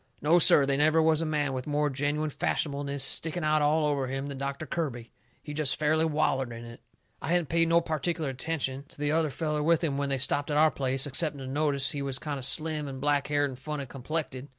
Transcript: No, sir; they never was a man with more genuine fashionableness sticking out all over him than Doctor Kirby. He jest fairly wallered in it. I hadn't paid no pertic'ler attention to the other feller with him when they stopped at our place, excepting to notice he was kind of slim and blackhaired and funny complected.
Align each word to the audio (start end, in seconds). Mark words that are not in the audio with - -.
No, 0.19 0.39
sir; 0.39 0.65
they 0.65 0.77
never 0.77 0.99
was 0.99 1.21
a 1.21 1.27
man 1.27 1.53
with 1.53 1.67
more 1.67 1.87
genuine 1.91 2.31
fashionableness 2.31 3.03
sticking 3.03 3.43
out 3.43 3.61
all 3.61 3.85
over 3.85 4.07
him 4.07 4.29
than 4.29 4.39
Doctor 4.39 4.65
Kirby. 4.65 5.11
He 5.43 5.53
jest 5.53 5.77
fairly 5.77 6.05
wallered 6.05 6.51
in 6.51 6.65
it. 6.65 6.81
I 7.21 7.27
hadn't 7.27 7.49
paid 7.49 7.67
no 7.67 7.81
pertic'ler 7.81 8.29
attention 8.29 8.85
to 8.87 8.97
the 8.99 9.11
other 9.11 9.29
feller 9.29 9.61
with 9.61 9.83
him 9.83 9.99
when 9.99 10.09
they 10.09 10.17
stopped 10.17 10.49
at 10.49 10.57
our 10.57 10.71
place, 10.71 11.05
excepting 11.05 11.37
to 11.37 11.45
notice 11.45 11.91
he 11.91 12.01
was 12.01 12.17
kind 12.17 12.39
of 12.39 12.45
slim 12.45 12.87
and 12.87 12.99
blackhaired 12.99 13.45
and 13.51 13.59
funny 13.59 13.85
complected. 13.85 14.49